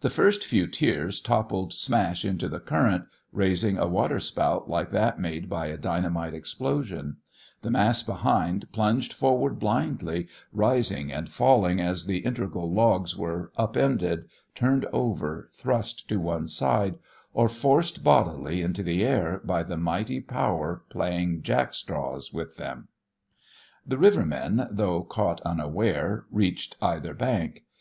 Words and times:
The 0.00 0.10
first 0.10 0.44
few 0.44 0.66
tiers 0.66 1.20
toppled 1.20 1.72
smash 1.72 2.24
into 2.24 2.48
the 2.48 2.58
current, 2.58 3.04
raising 3.32 3.78
a 3.78 3.86
waterspout 3.86 4.68
like 4.68 4.90
that 4.90 5.20
made 5.20 5.48
by 5.48 5.66
a 5.68 5.76
dynamite 5.78 6.34
explosion; 6.34 7.18
the 7.62 7.70
mass 7.70 8.02
behind 8.02 8.66
plunged 8.72 9.12
forward 9.12 9.60
blindly, 9.60 10.26
rising 10.52 11.12
and 11.12 11.28
falling 11.28 11.80
as 11.80 12.06
the 12.06 12.18
integral 12.26 12.68
logs 12.72 13.16
were 13.16 13.52
up 13.56 13.76
ended, 13.76 14.24
turned 14.56 14.86
over, 14.86 15.50
thrust 15.54 16.08
to 16.08 16.18
one 16.18 16.48
side, 16.48 16.96
or 17.32 17.48
forced 17.48 18.02
bodily 18.02 18.62
into 18.62 18.82
the 18.82 19.04
air 19.04 19.40
by 19.44 19.62
the 19.62 19.76
mighty 19.76 20.20
power 20.20 20.82
playing 20.90 21.42
jack 21.42 21.74
straws 21.74 22.32
with 22.32 22.56
them. 22.56 22.88
The 23.86 23.98
rivermen, 23.98 24.66
though 24.68 25.04
caught 25.04 25.40
unaware, 25.42 26.24
reached 26.32 26.76
either 26.82 27.14
bank. 27.14 27.62